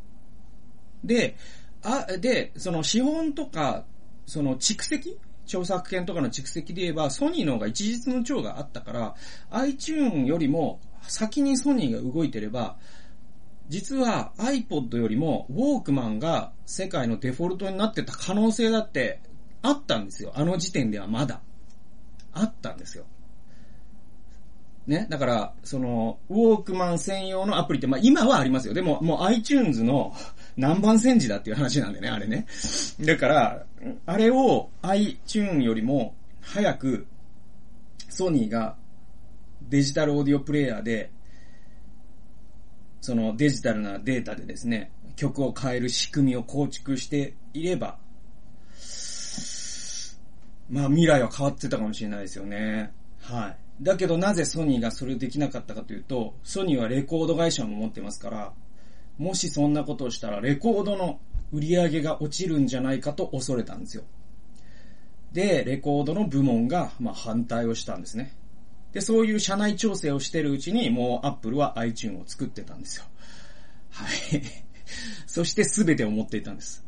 [1.02, 1.36] で、
[1.82, 3.84] あ、で、その資本とか、
[4.26, 5.18] その蓄積
[5.48, 9.14] 著作権とかの蓄積で言えば、ソニーの方が一日の長があったから、
[9.50, 12.76] iTune よりも先にソニーが動いてれば、
[13.68, 19.20] 実は iPod よりもウォークマンが世界のデフォルトになってた可能性だって
[19.62, 20.32] あったんですよ。
[20.34, 21.40] あの時点ではまだ。
[22.32, 23.04] あったんですよ。
[24.88, 25.06] ね。
[25.10, 28.74] だから、その、ウォークマン専用のアプリって、まあ今はありますよ。
[28.74, 30.14] でも、もう iTunes の
[30.56, 32.46] 何番戦時だっていう話なんでね、あれね。
[33.00, 33.66] だから、
[34.06, 37.06] あれを iTunes よりも早く
[38.08, 38.76] ソニーが
[39.68, 41.10] デジタルオーディオプレイヤーで、
[43.00, 47.98] そのデジタルなデータでですね、曲を変える仕組みを構築していれば、
[50.70, 52.92] まあ未来は変わってたかもしれないですよね。
[53.20, 53.67] はい。
[53.80, 58.52] だけどなぜソニーがそれできなかったかというと、ソニーはレコード会社も持ってますから、
[59.18, 61.20] もしそんなことをしたらレコードの
[61.52, 64.04] 売り上げが落ちるんじゃないかと恐れたんですよ。
[65.32, 68.34] で、レコードの部門が、まあ、反対をしたんですね。
[68.92, 73.04] で、そういう社内調整をしてるうちに、もうアップルは iTune を作ってたんですよ。
[73.90, 74.42] はい。
[75.26, 76.84] そして全てを持っていたんです。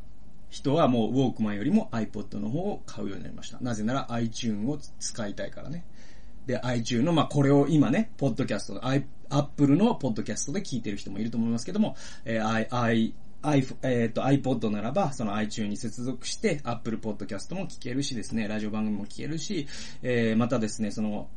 [0.49, 3.59] 人はもうウォークマンよりも iPod の方を買うようになりました。
[3.61, 5.85] なぜなら iTune を使いたいからね。
[6.47, 8.81] で、iTune の、まあ、これを今ね、ポッドキャスト、
[9.31, 19.67] Apple のポッドキャストで聞いてる人もいると思いますけども、えー、I、I、i、えっ、ー、と、iPod ならば、その iTune に接続して、Apple Podcast も聞けるしですね、ラジオ番組も聞けるし、
[20.03, 21.29] えー、またですね、その、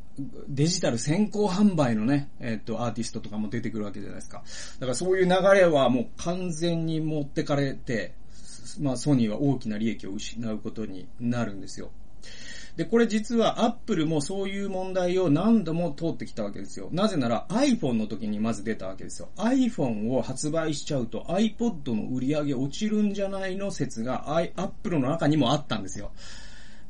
[0.48, 4.42] デジタル先行販売のね、えっ、ー、と、アーティストとかも出てくるわけじゃないですか。
[4.80, 8.14] だからそういう流れはもう完全に持ってかれて、
[8.80, 11.90] まあ、ソニーは大きな利益を失うことになるんですよ。
[12.76, 16.88] で、これ実は Apple もそういう問題を何度も通ってきたわけですよ。
[16.90, 19.28] なぜなら iPhone の時にまず出たわけですよ。
[19.36, 26.10] iPhone を発売しちゃうと iPod の売り上げ落ちるんじゃないの説が Apple の中にもあったんですよ。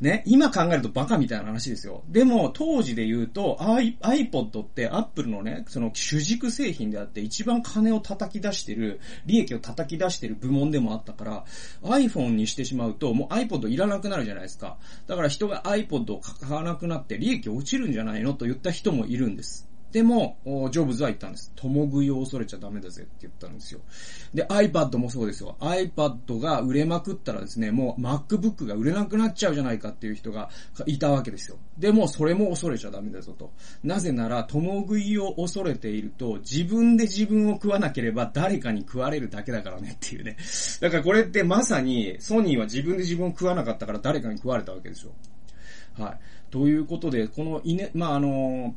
[0.01, 2.03] ね、今考えるとバカみたいな話ですよ。
[2.09, 11.45] でも、当時で言うと、iPod って Apple のね、その主軸製品であって一番金を叩き出してる、利益を叩き出してる部門でもあったから、
[11.83, 14.79] iPhone にしてしまうと、もう iPod いらなくなるじゃないですか。
[15.07, 19.69] だから人が iPod を買わなくなって利益落ちるんじゃないのと言った人もいるんです。
[19.95, 20.39] でも、
[20.73, 21.53] ジョブズは言ったんです。
[21.55, 23.81] 共食いを恐れちゃダメだぜって言ったんですよ。
[24.35, 25.57] で、iPad もそうですよ。
[25.61, 30.51] iPad が売れまくったらですね、もう MacBook が売れなくなっちゃうじゃないかっていう人が
[30.87, 31.59] いたわけですよ。
[31.79, 33.53] でも、それも恐れちゃダメだぞと。
[33.85, 40.37] なぜなら、共食いを恐れていると、自分で自分を食わなければ誰かに食われるだけだからねっていうね。
[40.81, 45.13] だからこれってまさに、ソニーは自分で自分を食わなかったから誰かに食われたわけですよ。
[45.97, 46.19] はい。
[46.51, 48.75] ということで、このいね、まあ、あの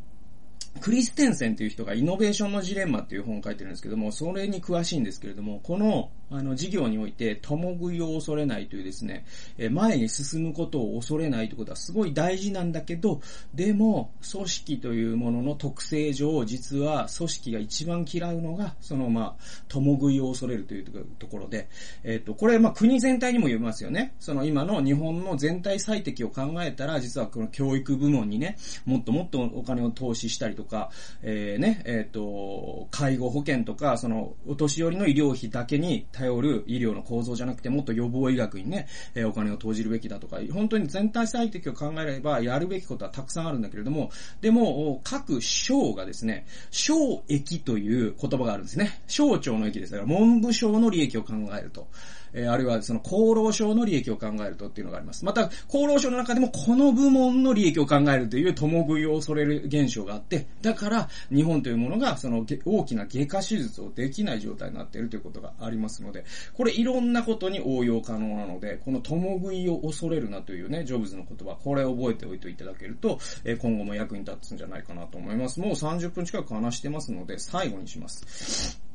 [0.77, 9.25] クリステンセンという人がイノベーションのジレンマっていう本を書いてるんですけども、それに詳しいんですけれども、この、あの、事業において、共食いを恐れないというですね、
[9.57, 13.21] え前に進むことを恐れないということはすごい大事なんだけど、
[13.53, 20.85] でも、組織というものの特性上、実は組織が一番嫌うのが、その、まあ、共食いを恐れるという
[21.17, 21.69] ところで、
[22.03, 24.13] えっ、と、これ、まあ、国全体にも言えますよね。
[24.19, 30.91] その、今の日本の全体最適を考えたら、実はこの教育部門にね、もっともっとお金を投資したりとか、か、
[31.23, 49.01] えー、ね、えっ、ー、と、介護保険とか、その、お年寄りの医療費だけに頼る医療の構造じゃなくて、もっと予防医学にね、えー、お金を投じるべきだとか、本当に全体最適を考えれば、やるべきことはたくさんあるんだけれども、でも、各省がですね、省益という言葉があるんですね。
[49.07, 49.91] 省庁の益です。
[49.91, 51.87] から、文部省の利益を考えると。
[52.33, 55.25] え、あるいはその厚労省の利益を考えるとっていうのがあります。
[55.25, 75.59] また、厚労省の中でもこの部門の利益を考えるという共食いを恐れる現象があって、だから日本というものがその大きな外科手術をできない状態になっているということがありますので、これいろんなことに応用可能なので、この共食いを恐れるなというね、ジョブズの言葉、これ覚えておいていただけると、えー、今後も役に立つんじゃないかなと思います。
[75.59, 78.87] もう30分近く話してますので、最後にします。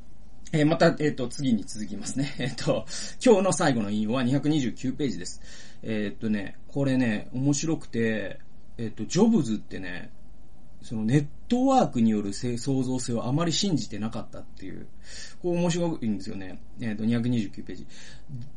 [0.53, 2.35] えー、また、えっ、ー、と、次に続きますね。
[2.39, 2.85] えっ、ー、と、
[3.25, 5.41] 今日の最後の引用は229ページです。
[5.83, 8.39] えっとね、これね、面白くて、
[8.77, 10.11] えっと、ジョブズってね、
[10.83, 14.87] そのネットワークによる創造性をあまり信じてなかったっていう、
[15.43, 16.61] こう面白いんですよね。
[16.81, 17.87] えっと、229ページ。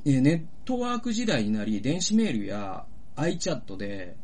[0.06, 2.86] えネットワーク時代になり、電子メールや
[3.16, 4.16] iChat で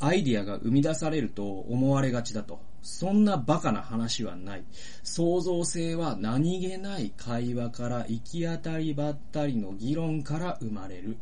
[0.00, 2.60] アイディアが生み出されると思われがちだと。
[2.82, 4.64] そんなバカな話はない。
[5.02, 11.16] 創造性は何気ない会話から行き当たりばったりの議論から生まれる。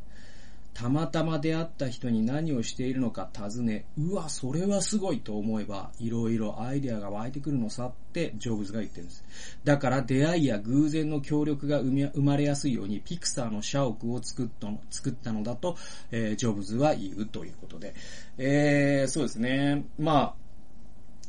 [0.74, 9.24] たまたま出会った人に何をしているのか尋ね、うわ、それはすごいと思えば、いろいろアイデアが湧いてくるのさってジョブズが言ってるんです。
[9.64, 15.76] だから出会いや偶然の協力が生まれやすいように、ピクサーの社屋を作ったの作ったのだと、
[16.10, 17.94] えー、ジョブズは言うということで。
[18.38, 19.84] えー、そうですね。
[19.98, 20.34] まあ、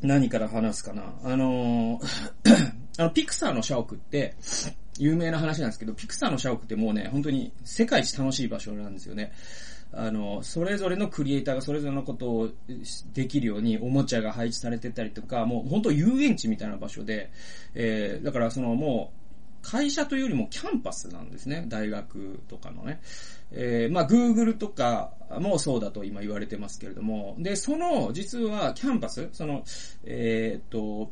[0.01, 1.13] 何から話すかな。
[1.23, 4.35] あのー あの、ピクサーの社屋って、
[4.99, 9.31] 有名な話なんですけど、ピクサーの社屋ってもうね、本当に世界一楽しい場所なんですよね。
[9.95, 12.49] あの、それぞれのクリエイターがそれぞれのことを
[13.13, 17.31] できるようにおもちゃが配置されてたりとか、もう本当遊園地みたいな場所で、
[17.75, 19.23] えー、だからそのもう、
[19.63, 21.65] 会社というよりもキャンパスなんですね。
[21.69, 22.99] 大学とかのね。
[23.51, 27.35] えー、まあ、Google とかもそうだと今言われてますけれども。
[27.39, 29.63] で、その、実はキャンパス、その、
[30.03, 31.11] えー、っと、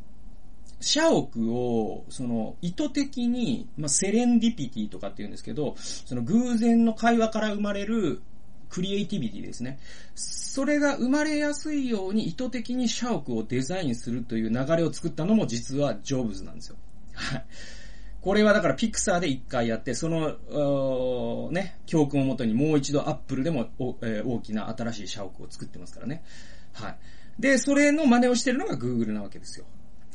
[0.82, 8.22] 社屋を、その、意図的に、まあ、セレンディピティとかって言うんですけど、その偶然の会話から生まれる
[8.70, 9.80] クリエイティビティですね。
[10.16, 16.78] それが生まれやすいように意図的に社屋をデザインするという流れを作ったのも実はジョブズなんですよ。
[17.14, 17.46] はい。
[18.22, 23.70] これはだからピクサーで一回やって、その、ね、教訓をもとにもう一度アップルでも、
[24.02, 26.24] えー、大きな新しい社屋を作ってますからね。
[26.74, 26.98] はい。
[27.40, 29.66] で、それの真似をしてるのが Google なわけですよ。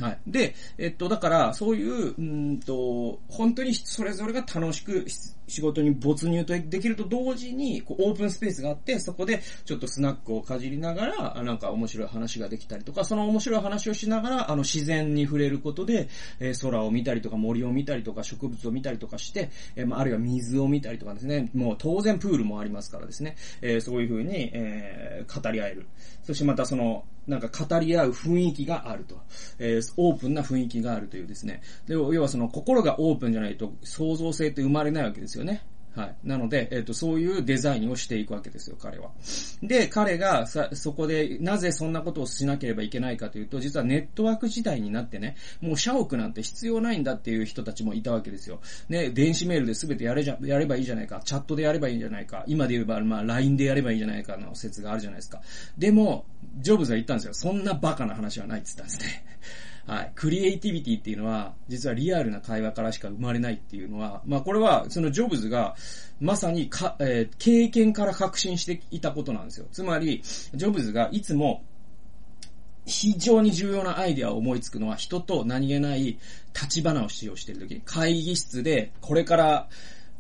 [0.01, 0.19] はい。
[0.27, 5.07] で、えっと、だから、そういう、うんと、本当にそれぞれが楽しく
[5.49, 16.09] 仕事に没入とできると同時に、こう、オープンスペースがあって、そこでちょっとスナックをかじりながら、なんか面白い話ができたりとか、その面白い話をしながら、あの、自然に触れることで、
[16.41, 25.87] えー、空を見たりとか、森を見たりとか、植物を見たりとかして、えー、まあ、あるいは水を見たりとかですね、もう当然プールもありますからですね、えー、そういう風に、えー、語り合える。
[26.27, 29.21] そしてまたその、なんか語り合う雰囲気があると。
[29.61, 31.63] えー、オープンな雰囲気があるというですね。
[31.87, 35.65] で、要はその心がオープンじゃないと創造性って生まれないわけですよね。
[35.97, 36.17] はい。
[36.25, 39.13] なので、えっ、ー、と、そういうデザインをしていくわけですよ、彼は。
[39.63, 48.61] で、彼がさ、そこで、なぜそんなことをしなければいけないかというと、実はネットワーク時代になってね、もう社屋なんて必要ないんだっていう人たちもいたわけですよ。
[48.91, 55.41] ね、電子メールで全てやれじゃ、やればいいじゃないか、チャットでやればいいんじゃないか、今で言えば、まあ、LINE でやればいいじゃないかの説があるじゃないですか。
[55.79, 56.27] でも、
[56.59, 57.33] ジョブズは言ったんですよ。
[57.33, 59.25] そんなバカな話はないって言ったんですね。
[59.87, 60.13] はい。
[60.17, 65.77] クリエイティビティっていうのは、実はリアルな会話からしか生まれないっていうのは、まあこれは、そのジョブズが、
[66.21, 69.67] まさにか、えー、経験から確信していたことなんですよ。
[69.71, 70.23] つまり、
[70.55, 71.63] ジョブズがいつも、
[72.85, 76.19] 非常に重要なアイデアを思いつくのは人と何気ない
[76.55, 79.69] 立ち話をしているとき、会議室でこれから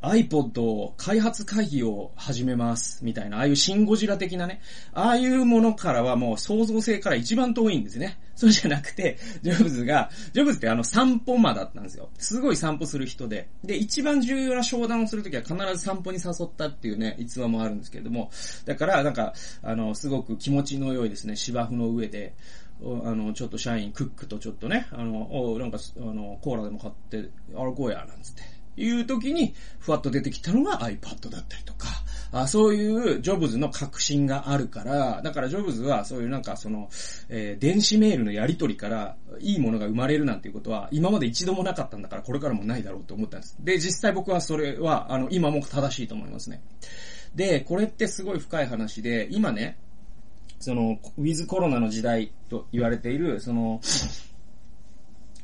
[0.06, 4.60] iPod を開発会議を始めます、みたいな、ああいうシンゴジラ的なね、
[4.92, 8.18] ああいうものからはもう創造性から一番遠いんですね。
[8.36, 12.10] そうじゃなくて、ジョブズが、ジョブズってあの散歩魔だったんですよ。
[12.18, 13.48] すごい散歩する人で。
[13.64, 18.30] で、一番重要な商談をするときは必ず散歩に誘ったっていうね、逸話もあるんですけれども、
[18.66, 22.34] だから、なんか、あの、すごく気持ちの良いですね、芝生の上で、
[22.82, 28.55] あの、ちょっと社員、クックとちょっとね、あの、おなんか、あの、コーラでも買って、歩こうや、なんつって。
[28.76, 31.88] いう時に、ふわっと出てきたのが iPad だったりとか、
[32.32, 36.88] あそういうジョブズの革新があるから、だからジョブズはそういうなんかその、
[37.28, 43.56] えー、電子メールのやり取りからいいものが生まれるなんていうことは今まで一度もなかったんだからこれからもないだろうと思ったんです。
[43.60, 46.62] で、実際僕はそれは、あの、今も正しいと思いますね。
[47.34, 49.78] で、これってすごい深い話で、今ね、
[50.58, 53.80] その、ウィズコロナの時代と言われている、その、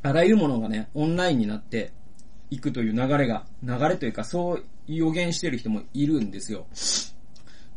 [0.02, 1.92] あらゆるものがね、オンラインになって
[2.52, 6.66] 行くという流れが、流れというか、そう予言してる人もいるんですよ。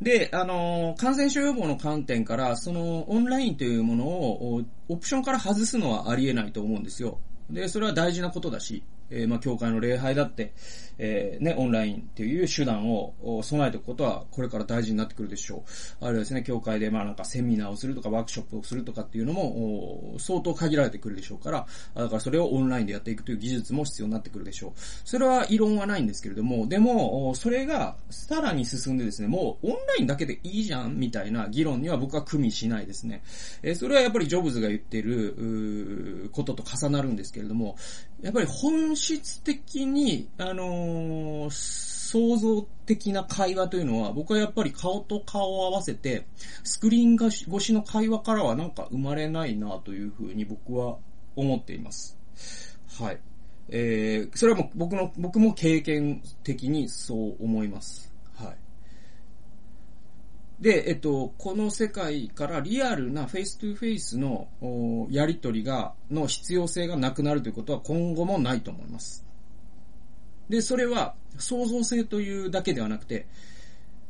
[0.02, 7.20] で、あの、感染症予防の観点から、その、オンラインというものを、オプションから外すのはありえないと思うんですよ。
[7.50, 10.54] で、それは大事なことだし、えー、まあ、教会の礼拝だって、
[10.98, 15.64] えー、ね、オンラインっていう手段を備えておくことは、これから大事になってくるでしょ
[16.02, 16.06] う。
[16.06, 24.72] あるいはですね、教会で、まあ、なんかセミナーをするとか、ワークショップをするとかっていうのも、相当限られてくるでしょうから、だからそれをオンラインでやっていくという技術も必要になってくるでしょう。
[25.04, 33.22] それは異論はないんですけれども、でも、それがさらに進んでですね、もうオンラインだけでいいじゃん、みたいな議論には僕は組みしないですね。
[33.64, 37.76] えー、それはやっぱりジョブズが言ってる、ことと重なるんですけれども、
[38.26, 46.26] やっぱり本質的に、あのー、創造的な会話というのは、僕はやっぱり顔と顔を合わせて、
[46.64, 50.98] スクリーン越しの会話からはなんか生まれないなというふうに僕は
[51.36, 52.18] 思っています。
[53.00, 53.20] はい。
[53.70, 58.12] えー、それはもう僕の、僕も経験的にそう思います。
[60.60, 64.48] で、えっと、この世界からリアルな face to face の
[65.10, 69.26] やりとりが、の必要性がなくなるということは今後もないと思います。
[70.50, 73.28] で、それは創造性というだけではなくて、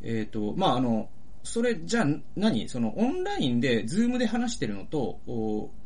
[0.03, 1.09] えっ、と、まあ、あの、
[1.43, 2.67] それじゃあ何？
[2.69, 5.19] そのオンラインで、ズームで話してるのと、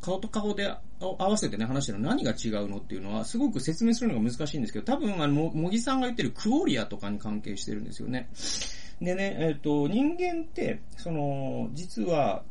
[0.02, 8.30] 顔と顔で合わせてね、話してるの何が違うのっていうのは、すごく説明するのが難しいんですけど、多分、あの、もぎさんが言ってるクオリアとかに関係してるんですよね。
[9.02, 12.44] でね、えっ、ー、と、人間って、その、実は、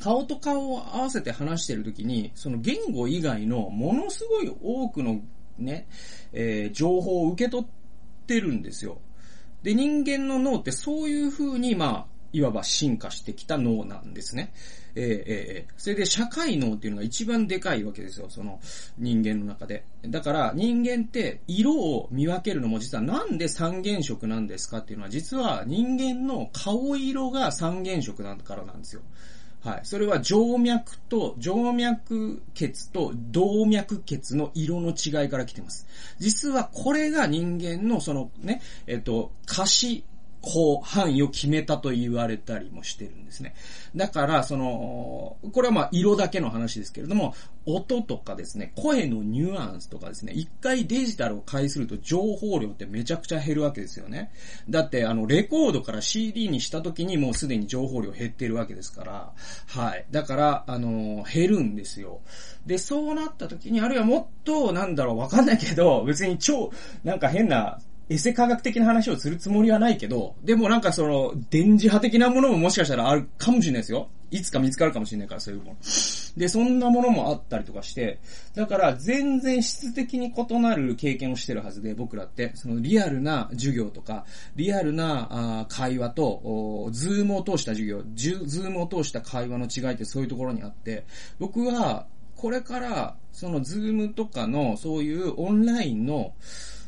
[0.00, 5.20] 顔と顔を合わせて話してるときに、その言語以外のものすごい多くの
[5.58, 5.86] ね、
[6.32, 7.66] えー、情報を受け取っ
[8.26, 8.98] てるんですよ。
[9.62, 14.54] で、人間の脳ってそういう風に、まあ、いわば進化してきた脳なんですね。
[14.94, 18.60] えー、えー、それで社会脳っていうのが一番でかいわけですよ、その
[18.98, 19.84] 人間の中で。
[20.06, 29.02] だから人間って色を見分けるのも実はなんで三原色なんですかっていうのは実は人間の顔色が三原色だからなんですよ。
[29.62, 29.80] はい。
[29.82, 35.86] それは静脈と、静脈血と動脈血の色の違いから来てます。
[36.18, 40.04] 実はこれが人間のそのね、えっと、可視
[40.40, 43.54] こう、範囲を決めたと言われたりもしてるんですね。
[43.94, 47.34] だから、その、これはまあ色だけの話ですけれども、
[47.66, 54.32] 音とかですね、声のニュアンスとかですね、一回デジタルを介すると情報量ってめちゃくちゃ減るわけですよね。
[54.68, 59.32] だって、あの、レコードから CD にした時にもうすでに情報量減ってるわけですから、
[59.66, 60.06] はい。
[60.10, 62.20] だから、あの、減るんですよ。
[62.64, 66.72] で、そうなった時に、あるいはもっと、なんだろう、わかんないけど、別に超、
[67.04, 67.78] なんか変な、
[68.10, 74.08] エセ科学的な話をするつもりはないけど、でもなんかその、電磁波的なものももしかしたらあるかもしれないですよ。
[74.32, 75.76] いつか見つかるかもしれないから、そういうもの。
[76.36, 78.18] で、そんなものもあったりとかして、
[78.56, 84.24] だから全然質的に異なる経験をしてるはずで、僕らって、そのリアルな授業とか、
[84.56, 91.04] リアルな会話と、ズームを通した授業、ズームを通した会話の違いってそういうところにあって、
[91.38, 96.34] 僕は、これから、そのズームとかの、そういうオンラインの、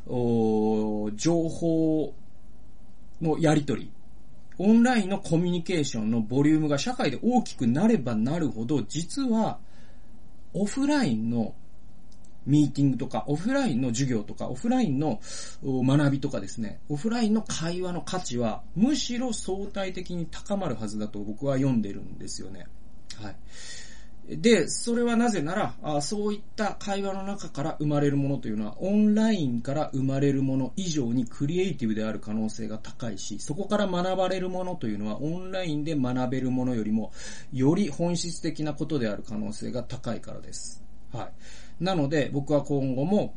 [0.07, 2.15] 情報
[3.21, 3.93] のやり取り、
[4.59, 9.59] オンラインのコミュニケーションのボリュームが社会で大きくなればなるほど、実は、
[10.53, 11.55] オフラインの
[12.45, 15.21] ミーティングとか、オフラインの授業とか、オフラインの
[15.63, 22.67] 学びとかですね、オフラインの会話の価値は、むしろ相対的に高まるはずだと僕は読んでるんですよね。
[23.21, 23.37] はい。
[24.37, 37.13] で、それはなぜならあ、そういった会話の中から生まれるものというのは、オンラインから生まれるもの以上にクリエイティブである可能性が高いし、そこから学ばれるものというのは、オンラインで学べるものよりも、
[37.53, 40.83] より本質的なことである可能性が高いからです。
[41.13, 41.25] は
[41.81, 41.85] い。
[41.85, 43.35] なので、僕は今後も、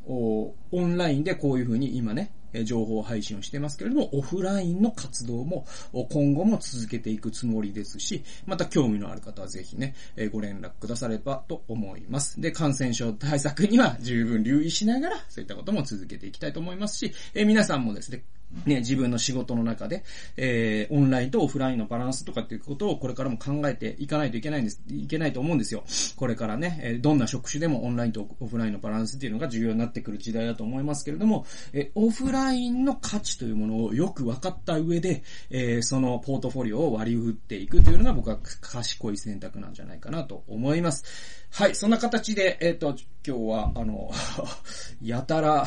[0.72, 2.32] オンラインでこういうふうに今ね、
[2.64, 9.96] 情報配信をしてますけれども、オフラインの活動も今後も続けていくつもりですし、また興味のある方はぜひね、
[10.32, 12.40] ご連絡くださればと思います。
[12.40, 18.24] で、感染症対策には十分留意しながら、そういったことも続けていきたいと思いますし、皆さんもですね、
[18.66, 20.04] ね、自分の仕事の中で、
[20.38, 25.84] えー、オンラインとオフラインのバランスとかっていうことをこれからも考えていかないといけないんです、いけないと思うんですよ。
[26.16, 41.04] これからね、えー、どんな職種でもオンラインとオフラインのバランスっていうのが重要になってくる時代だと思いますけれども、えー、オフラインの価値というものをよく分かった上で、えー、そのポートフォリオを割り振っていくというのが僕は賢い選択なんじゃないかなと思います。
[41.52, 42.96] はい、そんな形で、えっ、ー、と、
[43.26, 44.12] 今日は、あの、
[45.02, 45.66] やたら、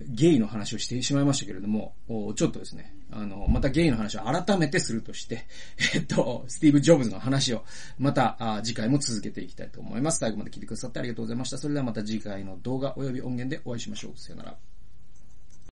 [0.00, 1.94] ゲイの話をしてしまいましたけれども、
[2.36, 5.46] ちょっとですね、あの、またゲイの話を改めてするとして、
[5.94, 7.64] えっと、スティーブ・ジョブズの話を、
[7.98, 10.18] また、次回も続けていきたいと思います。
[10.18, 11.58] 最後まで聞いてくださってありがとうございました。
[11.58, 14.12] それではまた次回の動画及び音源でお会いしましょう。
[14.18, 14.73] さよなら。